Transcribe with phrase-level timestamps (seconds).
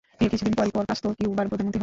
[0.23, 1.79] এর কিছুদিন পরই পর কাস্ত্রো কিউবার প্রধানমন্ত্রী হন।